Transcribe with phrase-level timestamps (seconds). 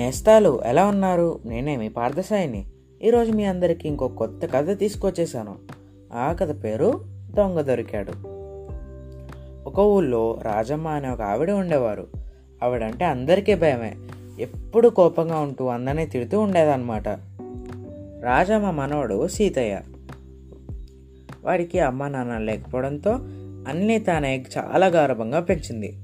[0.00, 1.40] నేస్తాలు ఎలా ఉన్నారు?
[1.44, 2.64] నేనే మీ పార్థసాయిని.
[3.02, 5.56] ఈరోజు మీ అందరికీ ఇంకో కొత్త కథ తీసుకొచ్చేసాను
[6.12, 7.04] ఆ కథ పేరు
[7.34, 8.12] దొంగ దొరికాడు.
[9.68, 12.06] ఒక ఊళ్ళో రాజమ్మ అనే ఒక ఆవిడ ఉండేవారు.
[12.62, 13.94] ఆవిడంటే అందరికీ భయమే.
[14.40, 17.08] ఎప్పుడు కోపంగా ఉంటూ అందరినీ తిడుతూ ఉండేదన్నమాట.
[18.22, 19.80] రాజమ్మ మనవడు సీతయ్య.
[21.44, 23.10] వాడికి అమ్మ నాన్న లేకపోవడంతో
[23.68, 25.98] అన్నీ తానే చాలా గారభంగా పెంచింది.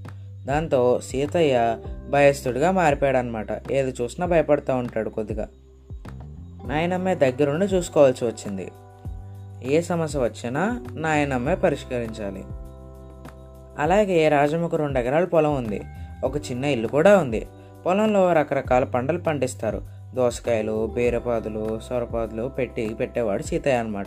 [0.45, 1.77] దాంతో సీతయ్య
[2.11, 5.49] భయస్థుడిగా మారిపోయాడనమాట ఏది చూసినా భయపడుతూ ఉంటాడు కొద్దిగా.
[6.67, 8.73] నాయనమ్మే దగ్గరుండి చూసుకోవాల్సి వచ్చింది.
[9.65, 12.45] ఏ సమస్య వచ్చినా నాయనమ్మే పరిష్కరించాలి.
[13.79, 15.83] అలాగే రాజమ్మకు రెండు ఎకరాల పొలం ఉంది.
[16.25, 17.49] ఒక చిన్న ఇల్లు కూడా ఉంది.
[17.87, 19.83] పొలంలో రకరకాల పంటలు పండిస్తారు.
[20.15, 24.07] దోసకాయలు బీరపాదులు సొరపాదులు పెట్టి పెట్టేవాడు సీతయ్య అనమాట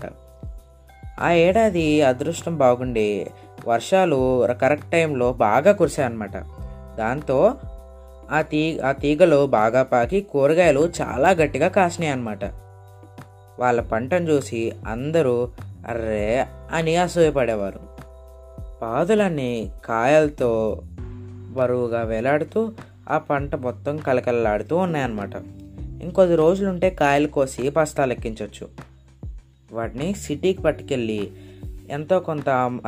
[1.19, 3.27] ఆ ఏడాది అదృష్టం బాగుండి
[3.67, 6.37] వర్షాలు కరెక్ట్ టైంలో బాగా కురిశాయన్నమాట.
[6.97, 7.53] దాంతో
[8.31, 12.45] ఆ తీ ఆ తీగలు బాగా పాకి కూరగాయలు చాలా గట్టిగా కాసినాయి అన్నమాట.
[13.59, 15.49] వాళ్ళ పంటను చూసి అందరూ
[15.87, 17.79] అర్రే అని అసూయపడేవారు.
[18.81, 20.81] పాదులన్నీ కాయలతో
[21.51, 22.71] బరువుగా వేలాడుతూ
[23.09, 25.31] ఆ పంట మొత్తం కలకలలాడుతూ ఉన్నాయన్నమాట.
[26.03, 28.69] ఇంకొద్ది రోజులుంటే కాయలు కోసి బస్తాలు ఎక్కించవచ్చు
[29.71, 31.31] వాటిని సిటీకి పట్టుకెళ్ళి
[31.89, 32.79] ఎంతో కొంత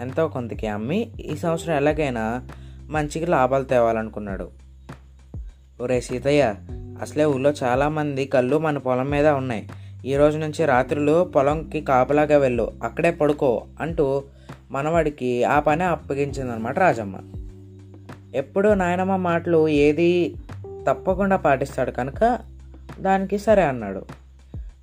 [0.00, 2.48] ఎంతో కొంతకి అమ్మి ఈ సంవత్సరం ఎలాగైనా
[2.88, 4.69] మంచిగా లాభాలు తేవాలనుకున్నాడు.
[5.80, 6.54] ఒరే సీతయ్య
[7.00, 9.68] అసలే ఊళ్ళో చాలామంది కళ్ళు మన పొలం మీద ఉన్నాయి.
[10.04, 14.22] ఈ రోజు నుంచి రాత్రులు పొలంకి కాపలాగా వెళ్ళు అక్కడే పడుకో అంటూ
[14.70, 17.16] మనవాడికి ఆ పని అప్పగించిందనమాట రాజమ్మ.
[18.34, 20.34] ఎప్పుడూ నాయనమ్మ మాటలు ఏది
[20.88, 22.38] తప్పకుండా పాటిస్తాడు కనుక
[23.00, 24.04] దానికి సరే అన్నాడు.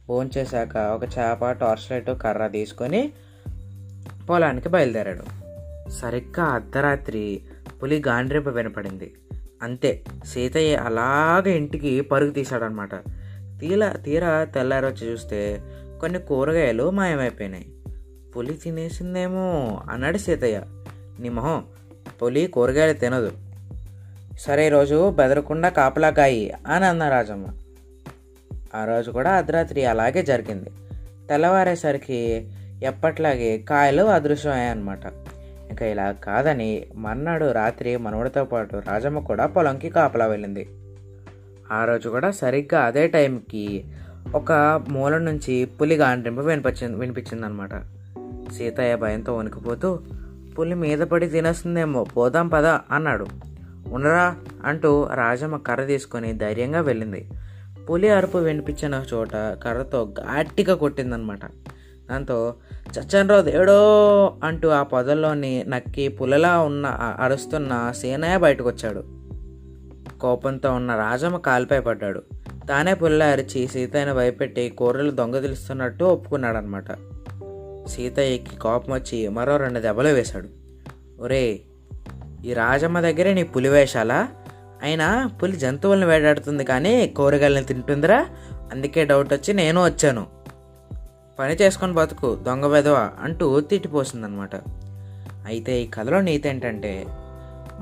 [0.07, 3.11] భోంచేశాక ఒక చేప టార్చ్ లైట్ కర్ర తీసుకొని
[4.29, 5.23] పొలానికి బయలుదేరాడు.
[5.89, 7.41] సరిగ్గా అర్ధరాత్రి
[7.83, 9.13] పులి గాండ్రింప వినపడింది.
[9.63, 10.03] అంతే.
[10.25, 12.95] సీతయ్య అలాగే ఇంటికి పరుగు తీశాడనమాట.
[13.59, 15.61] తీల తీరా తెల్లారొచ్చి చూస్తే
[16.02, 17.71] కొన్ని కూరగాయలు మాయమైపోయినాయి.
[18.36, 20.61] పులి తినేసిందేమో అన్నాడు సీతయ్య.
[21.20, 21.65] నీ మొహం
[22.23, 23.31] పులి కూరగాయలు తినదు.
[24.39, 27.45] సరే ఈరోజు బెదరకుండా కాపలాకాయి అని అన్న రాజమ్మ.
[28.76, 30.70] ఆ రోజు కూడా అర్ధరాత్రి అలాగే జరిగింది.
[31.30, 32.52] తెల్లవారేసరికి
[32.83, 35.08] ఎప్పట్లాగే కాయలు అదృశ్యమయ్యాయన్నమాట.
[35.70, 40.70] ఇంకా ఇలా కాదని మర్నాడు రాత్రి మనవడితో పాటు రాజమ్మ కూడా పొలంకి కాపలా వెళ్ళింది.
[41.72, 43.83] ఆ రోజు కూడా సరిగ్గా అదే టైంకి
[44.36, 47.70] ఒక మూల నుంచి పులి గాండ్రింపు వినిపించింది వినిపించిందనమాట.
[48.54, 50.00] సీతయ్య భయంతో వణికిపోతూ
[50.60, 53.28] పులి మీద పడి తినేస్తుందేమో పోదాం పదా అన్నాడు.
[53.88, 54.36] ఉండరా
[54.66, 57.30] అంటూ రాజమ్మ కర్ర తీసుకొని ధైర్యంగా వెళ్ళింది.
[57.89, 61.39] పులి అరుపు వినిపించిన చోట కర్రతో గట్టిగా కొట్టిందనమాట.
[62.09, 62.53] దాంతో
[62.99, 63.79] చచ్చన్రో దేవుడో
[64.43, 66.85] అంటూ ఆ పొదల్లోని నక్కి పులలా ఉన్న
[67.19, 69.03] అరుస్తున్న సేనయ్య బయటకు వచ్చాడు
[70.19, 72.23] కోపంతో ఉన్న రాజమ్మ కాలిపై పడ్డాడు.
[72.69, 76.91] తానే పుల్ల అరిచి సీతయ్యను భయపెట్టి కూరలు దొంగతిలుస్తున్నట్టు ఒప్పుకున్నాడనమాట
[77.87, 80.47] సీతయ్యకి కోపం వచ్చి మరో రెండు దెబ్బలు వేశాడు.
[81.21, 81.59] ఒరే
[82.45, 84.27] ఈ రాజమ్మ దగ్గరే నీ పులి వేషాలా?
[84.81, 88.25] అయినా పులి జంతువులను వేటాడుతుంది కానీ కూరగాయలను తింటుందిరా?
[88.71, 90.36] అందుకే డౌట్ వచ్చి నేను వచ్చాను.
[91.39, 94.55] పని చేసుకొని బతుకు దొంగ వెధవ అంటూ తిట్టిపోసిందనమాట
[95.45, 97.05] అయితే ఈ కథలో నీతి ఏంటంటే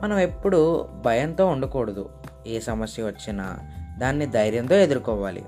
[0.03, 2.09] మనం ఎప్పుడు భయంతో ఉండకూడదు.
[2.47, 3.59] ఏ సమస్య వచ్చినా
[3.97, 5.45] దాన్ని ధైర్యంతో ఎదుర్కోవాలి.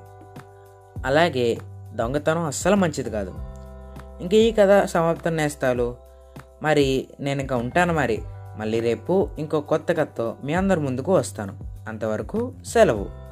[1.06, 1.58] అలాగే
[1.96, 3.34] దొంగతనం అస్సలు మంచిది కాదు.
[4.22, 5.96] ఇంక ఈ కథ సమాప్తం నేస్తాలు.
[6.62, 8.22] మరి నేను ఇంకా ఉంటాను మరి.
[8.58, 11.54] మళ్ళీ రేపు ఇంకో కొత్త కథతో మీ అందరి ముందుకు వస్తాను.
[11.88, 13.27] అంతవరకు సెలవు.